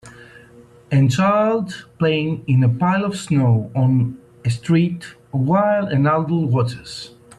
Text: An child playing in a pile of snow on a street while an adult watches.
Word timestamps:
An 0.91 1.09
child 1.09 1.85
playing 1.99 2.43
in 2.47 2.63
a 2.63 2.69
pile 2.69 3.05
of 3.05 3.15
snow 3.15 3.69
on 3.75 4.19
a 4.43 4.49
street 4.49 5.03
while 5.29 5.85
an 5.89 6.07
adult 6.07 6.49
watches. 6.49 7.11